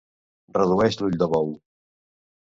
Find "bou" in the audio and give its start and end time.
1.33-1.51